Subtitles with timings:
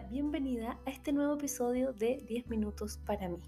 [0.00, 3.40] bienvenida a este nuevo episodio de 10 minutos para mí.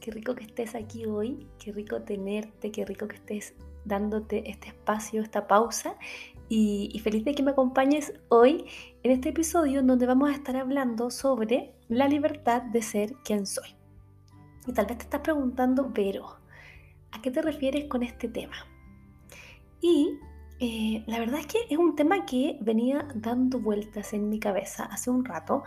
[0.00, 4.68] Qué rico que estés aquí hoy, qué rico tenerte, qué rico que estés dándote este
[4.68, 5.96] espacio, esta pausa
[6.48, 8.64] y, feliz de que me acompañes hoy
[9.02, 13.74] en este episodio donde vamos a estar hablando sobre la libertad de ser quien soy.
[14.66, 16.36] Y tal vez te estás preguntando, pero,
[17.12, 18.56] ¿a qué te refieres con este tema?
[19.80, 20.18] Y
[20.60, 24.84] eh, la verdad es que es un tema que venía dando vueltas en mi cabeza
[24.84, 25.62] hace un rato,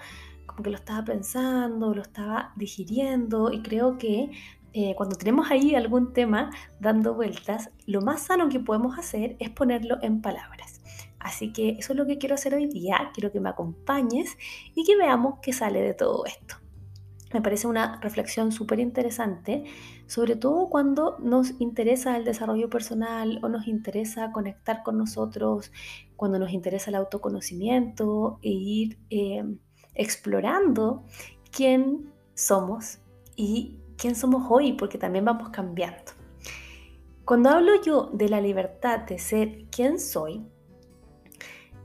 [0.46, 4.30] como que lo estaba pensando, lo estaba digiriendo y creo que
[4.74, 9.50] eh, cuando tenemos ahí algún tema dando vueltas, lo más sano que podemos hacer es
[9.50, 10.82] ponerlo en palabras.
[11.20, 14.38] Así que eso es lo que quiero hacer hoy día, quiero que me acompañes
[14.76, 16.63] y que veamos qué sale de todo esto
[17.34, 19.64] me parece una reflexión súper interesante,
[20.08, 25.72] sobre todo cuando nos interesa el desarrollo personal o nos interesa conectar con nosotros,
[26.16, 29.44] cuando nos interesa el autoconocimiento e ir eh,
[29.96, 31.04] explorando
[31.52, 33.00] quién somos
[33.36, 36.12] y quién somos hoy, porque también vamos cambiando.
[37.26, 40.46] Cuando hablo yo de la libertad de ser quien soy,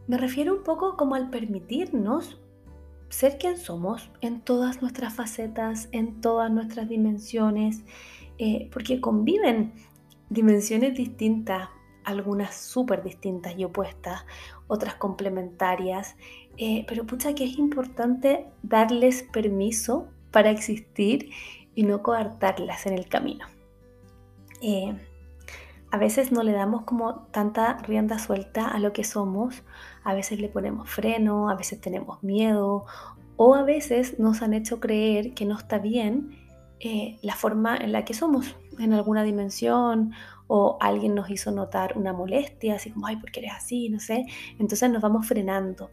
[0.07, 2.41] me refiero un poco como al permitirnos
[3.09, 7.83] ser quien somos en todas nuestras facetas, en todas nuestras dimensiones,
[8.39, 9.73] eh, porque conviven
[10.31, 11.69] dimensiones distintas,
[12.05, 14.25] algunas súper distintas y opuestas,
[14.67, 16.17] otras complementarias,
[16.57, 21.31] eh, pero pucha que es importante darles permiso para existir
[21.75, 23.47] y no coartarlas en el camino.
[24.61, 24.95] Eh,
[25.91, 29.63] a veces no le damos como tanta rienda suelta a lo que somos,
[30.05, 32.85] a veces le ponemos freno, a veces tenemos miedo
[33.37, 36.37] o a veces nos han hecho creer que no está bien
[36.81, 40.13] eh, la forma en la que somos en alguna dimensión
[40.47, 43.89] o alguien nos hizo notar una molestia, así como, ay, ¿por qué eres así?
[43.89, 44.25] No sé.
[44.59, 45.91] Entonces nos vamos frenando.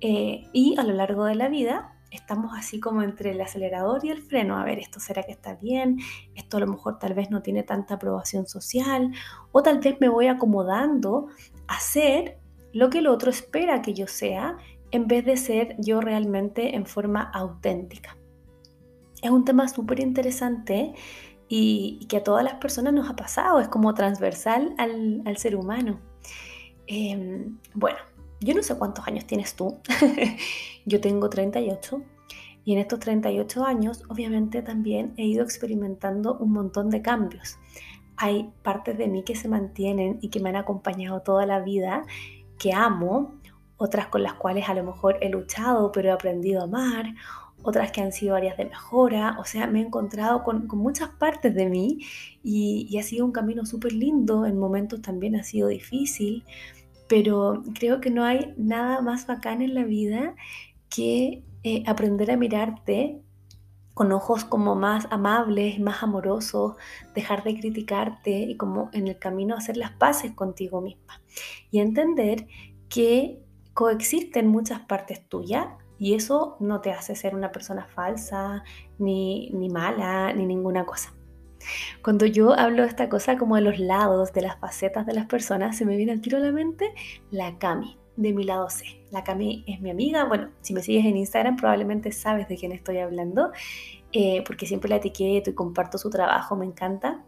[0.00, 4.10] Eh, y a lo largo de la vida estamos así como entre el acelerador y
[4.10, 5.98] el freno, a ver, esto será que está bien,
[6.34, 9.12] esto a lo mejor tal vez no tiene tanta aprobación social,
[9.52, 11.28] o tal vez me voy acomodando
[11.66, 12.38] a ser
[12.72, 14.56] lo que el otro espera que yo sea,
[14.90, 18.16] en vez de ser yo realmente en forma auténtica.
[19.22, 20.94] Es un tema súper interesante
[21.48, 26.00] y, que a todas las personas nos ha pasado, es como transversal al, ser humano.
[26.86, 27.98] Em, bueno,
[28.40, 29.78] yo no sé cuántos años tienes tú,
[30.86, 32.02] yo tengo 38
[32.64, 37.58] y en estos 38 años obviamente también he ido experimentando un montón de cambios.
[38.16, 42.04] Hay partes de mí que se mantienen y que me han acompañado toda la vida,
[42.58, 43.34] que amo,
[43.76, 47.14] otras con las cuales a lo mejor he luchado pero he aprendido a amar,
[47.62, 51.54] otras que han sido áreas de mejora, o sea, me he encontrado con, muchas partes
[51.54, 51.98] de mí
[52.42, 56.44] y, y ha sido un camino súper lindo, en momentos también ha sido difícil,
[57.08, 60.34] pero creo que no hay nada más bacán en la vida
[60.88, 63.22] que eh, aprender a mirarte
[63.94, 66.74] con ojos como más amables, más amorosos,
[67.14, 71.22] dejar de criticarte y como en el camino hacer las paces contigo misma
[71.70, 72.46] y entender
[72.90, 73.42] que
[73.72, 75.66] coexisten muchas partes tuyas
[75.98, 78.64] y eso no te hace ser una persona falsa,
[78.98, 81.15] ni, ni mala, ni ninguna cosa.
[82.02, 85.26] Cuando yo hablo de esta cosa como de los lados, de las facetas de las
[85.26, 86.92] personas, se me viene al tiro a la mente
[87.30, 88.84] la Cami, de mi lado C.
[89.10, 92.72] La Cami es mi amiga, bueno, si me sigues en Instagram probablemente sabes de quién
[92.72, 93.50] estoy hablando,
[94.12, 97.24] eh, porque siempre la etiqueto y comparto su trabajo, me encanta.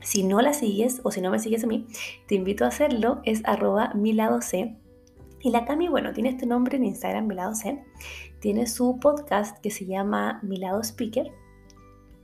[0.00, 1.86] Si no la sigues o si no me sigues a mí,
[2.26, 4.76] te invito a hacerlo, es arroba mi lado C.
[5.40, 7.82] Y la Cami, bueno, tiene este nombre en Instagram, mi lado C.
[8.40, 11.32] Tiene su podcast que se llama Mi lado Speaker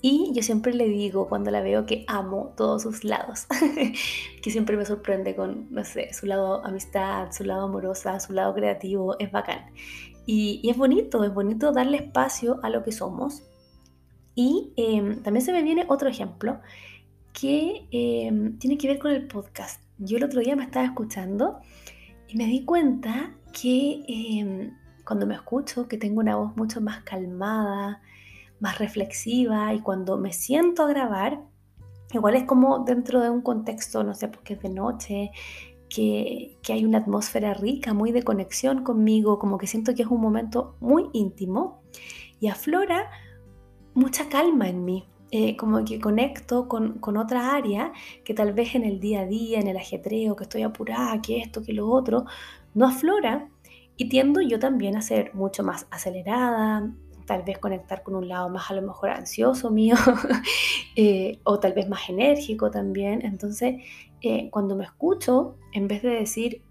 [0.05, 3.47] y yo siempre le digo cuando la veo que amo todos sus lados,
[4.43, 8.53] que siempre me sorprende con, no sé, su lado amistad, su lado amorosa, su lado
[8.53, 9.71] creativo, es bacán.
[10.27, 13.45] Y, es bonito, es bonito darle espacio a lo que somos.
[14.35, 16.61] Y em, también se me viene otro ejemplo
[17.33, 19.85] que em, tiene que ver con el podcast.
[19.99, 21.61] Yo el otro día me estaba escuchando
[22.27, 27.05] y me di cuenta que em, cuando me escucho, que tengo una voz mucho más
[27.05, 28.03] calmada,
[28.63, 31.43] más reflexiva y cuando me siento a grabar,
[32.13, 35.33] igual es como dentro de un contexto, no sé, porque es de noche,
[35.89, 40.09] que, que, hay una atmósfera rica, muy de conexión conmigo, como que siento que es
[40.09, 41.83] un momento muy íntimo
[42.41, 43.11] y aflora
[43.95, 45.09] mucha calma en mí.
[45.35, 47.93] Eh, como que conecto con, con, otra área
[48.23, 51.39] que tal vez en el día a día, en el ajetreo, que estoy apurada, que
[51.39, 52.27] esto, que lo otro,
[52.75, 53.49] no aflora
[53.97, 56.93] y tiendo yo también a ser mucho más acelerada,
[57.27, 59.97] tal vez conectar con un lado más a lo mejor ansioso mío
[60.97, 63.25] eh, o tal vez más enérgico también.
[63.25, 63.83] Entonces,
[64.21, 66.63] eh, cuando me escucho, en vez de decir,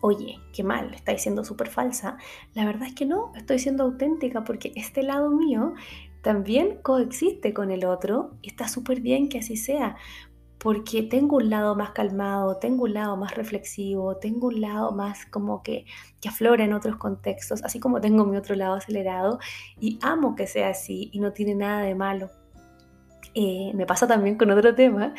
[0.00, 2.16] oye, qué mal, estáis siendo súper falsa.
[2.54, 5.74] La verdad es que no, estoy siendo auténtica porque este lado mío
[6.22, 9.96] también coexiste con el otro y está súper bien que así sea,
[10.62, 15.26] porque tengo un lado más calmado, tengo un lado más reflexivo, tengo un lado más
[15.26, 15.86] como que,
[16.20, 19.40] que aflora en otros contextos, así como tengo mi otro lado acelerado
[19.80, 22.30] y amo que sea así y no tiene nada de malo.
[23.34, 25.14] Eh, me pasa también con otro tema,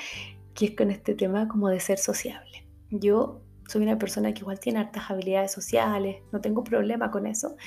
[0.54, 2.66] que es con este tema como de ser sociable.
[2.90, 7.58] Yo soy una persona que igual tiene hartas habilidades sociales, no tengo problema con eso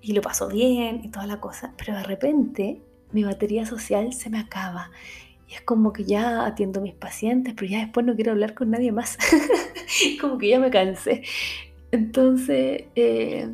[0.00, 2.80] y lo paso bien y toda la cosa, pero de repente
[3.12, 4.90] mi batería social se me acaba
[5.48, 8.54] y es como que ya atiendo a mis pacientes, pero ya después no quiero hablar
[8.54, 9.16] con nadie más.
[10.20, 11.22] como que ya me cansé.
[11.90, 13.48] Entonces, eh,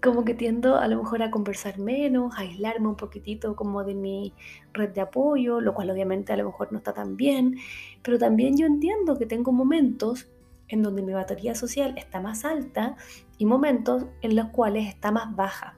[0.00, 3.94] como que tiendo a lo mejor a conversar menos, a aislarme un poquitito como de
[3.94, 4.34] mi
[4.72, 7.56] red de apoyo, lo cual obviamente a lo mejor no está tan bien,
[8.02, 10.28] pero también yo entiendo que tengo momentos
[10.68, 12.96] en donde mi batería social está más alta
[13.36, 15.76] y momentos en los cuales está más baja.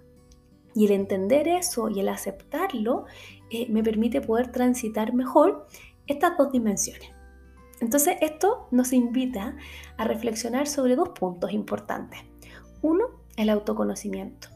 [0.75, 3.07] Y el entender eso y el aceptarlo
[3.51, 5.67] eh, me permite poder transitar mejor
[6.07, 7.11] estas dos dimensiones.
[7.81, 9.57] Entonces esto nos invita
[9.97, 12.21] a reflexionar sobre dos puntos importantes.
[12.83, 13.05] Uno,
[13.37, 14.49] el autoconocimiento.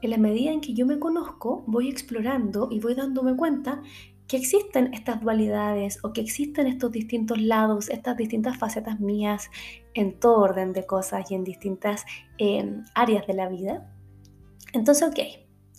[0.00, 3.82] En la medida en que yo me conozco, voy explorando y voy dándome cuenta
[4.26, 9.50] que existen estas dualidades o que existen estos distintos lados, estas distintas facetas mías
[9.94, 12.04] en todo orden de cosas y en distintas
[12.38, 13.92] eh, áreas de la vida.
[14.72, 15.18] Entonces, ok,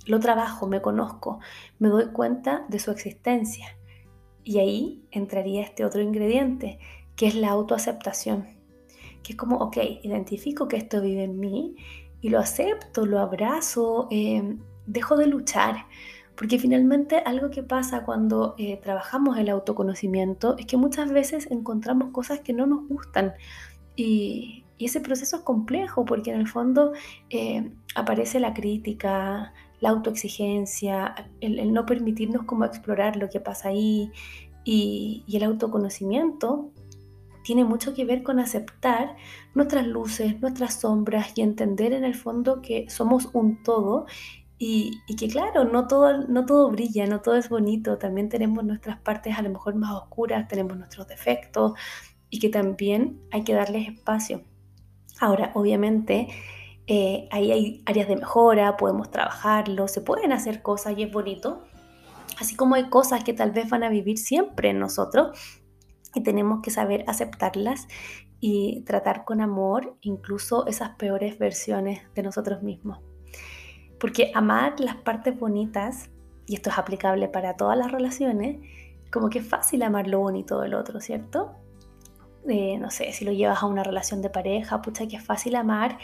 [0.05, 1.39] lo trabajo, me conozco,
[1.79, 3.77] me doy cuenta de su existencia.
[4.43, 6.79] Y ahí entraría este otro ingrediente,
[7.15, 8.47] que es la autoaceptación.
[9.23, 11.75] Que es como, ok, identifico que esto vive en mí
[12.21, 15.85] y lo acepto, lo abrazo, em, dejo de luchar.
[16.35, 22.11] Porque finalmente algo que pasa cuando eh, trabajamos el autoconocimiento es que muchas veces encontramos
[22.11, 23.33] cosas que no nos gustan.
[23.95, 26.91] Y, ese proceso es complejo porque en el fondo
[27.29, 34.13] eh, aparece la crítica, la autoexigencia, el, no permitirnos como explorar lo que pasa ahí
[34.63, 36.71] y, el autoconocimiento
[37.43, 39.17] tiene mucho que ver con aceptar
[39.53, 44.05] nuestras luces, nuestras sombras y entender en el fondo que somos un todo
[44.57, 49.01] y, que claro, no todo, no todo brilla, no todo es bonito, también tenemos nuestras
[49.01, 51.73] partes a lo mejor más oscuras, tenemos nuestros defectos
[52.29, 54.43] y que también hay que darles espacio.
[55.19, 56.29] Ahora, obviamente,
[56.87, 61.63] eh, ahí hay áreas de mejora, podemos trabajarlo, se pueden hacer cosas y es bonito.
[62.39, 65.37] Así como hay cosas que tal vez van a vivir siempre en nosotros
[66.13, 67.87] y tenemos que saber aceptarlas
[68.39, 72.99] y tratar con amor incluso esas peores versiones de nosotros mismos.
[73.99, 76.09] Porque amar las partes bonitas,
[76.45, 78.59] y esto es aplicable para todas las relaciones,
[79.11, 81.53] como que es fácil amar lo bonito del otro, ¿cierto?
[82.49, 85.55] Eh, no sé, si lo llevas a una relación de pareja, pucha que es fácil
[85.55, 85.97] amar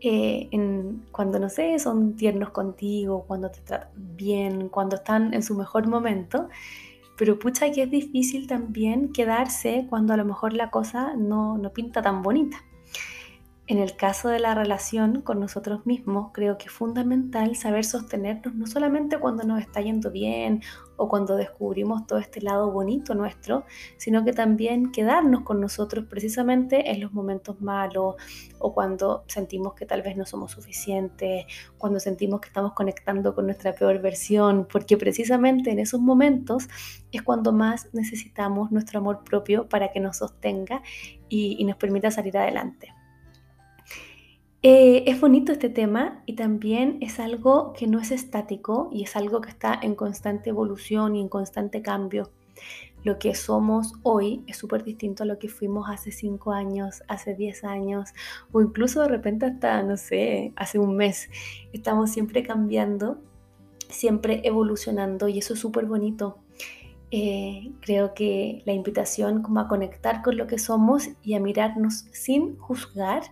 [0.00, 0.48] eh,
[1.12, 5.88] cuando, no sé, son tiernos contigo, cuando te tratan bien, cuando están en su mejor
[5.88, 6.48] momento.
[7.16, 11.72] Pero pucha que es difícil también quedarse cuando a lo mejor la cosa no, no
[11.72, 12.58] pinta tan bonita.
[13.68, 18.54] En el caso de la relación con nosotros mismos, creo que es fundamental saber sostenernos
[18.54, 20.62] no solamente cuando nos está yendo bien
[20.96, 23.64] o cuando descubrimos todo este lado bonito nuestro,
[23.96, 28.14] sino que también quedarnos con nosotros precisamente en los momentos malos
[28.60, 33.46] o cuando sentimos que tal vez no somos suficientes, cuando sentimos que estamos conectando con
[33.46, 36.68] nuestra peor versión, porque precisamente en esos momentos
[37.10, 40.82] es cuando más necesitamos nuestro amor propio para que nos sostenga
[41.28, 42.95] y, nos permita salir adelante.
[44.68, 49.14] Eh, es bonito este tema y también es algo que no es estático y es
[49.14, 52.32] algo que está en constante evolución y en constante cambio.
[53.04, 57.36] Lo que somos hoy es súper distinto a lo que fuimos hace 5 años, hace
[57.36, 58.10] 10 años
[58.50, 61.30] o incluso de repente hasta, no sé, hace un mes.
[61.72, 63.22] Estamos siempre cambiando,
[63.88, 66.38] siempre evolucionando y eso es súper bonito.
[67.12, 72.06] Eh, creo que la invitación como a conectar con lo que somos y a mirarnos
[72.10, 73.22] sin juzgar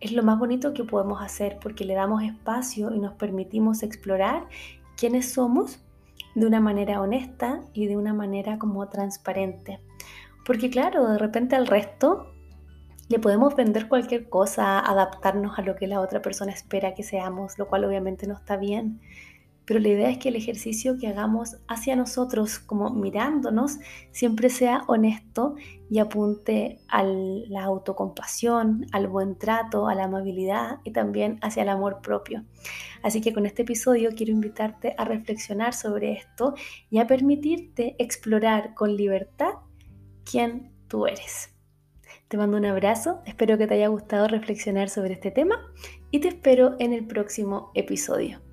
[0.00, 4.46] es lo más bonito que podemos hacer porque le damos espacio y nos permitimos explorar
[4.96, 5.80] quiénes somos
[6.34, 9.80] de una manera honesta y de una manera como transparente.
[10.44, 12.34] Porque claro, de repente al resto
[13.08, 17.58] le podemos vender cualquier cosa, adaptarnos a lo que la otra persona espera que seamos,
[17.58, 19.00] lo cual obviamente no está bien.
[19.66, 23.78] Pero la idea es que el ejercicio que hagamos hacia nosotros, como mirándonos,
[24.10, 25.54] siempre sea honesto
[25.88, 31.70] y apunte a la autocompasión, al buen trato, a la amabilidad y también hacia el
[31.70, 32.44] amor propio.
[33.02, 36.54] Así que con este episodio quiero invitarte a reflexionar sobre esto
[36.90, 39.54] y a permitirte explorar con libertad
[40.24, 41.50] quién tú eres.
[42.28, 45.60] Te mando un abrazo, espero que te haya gustado reflexionar sobre este tema
[46.10, 48.43] y te espero en el próximo episodio.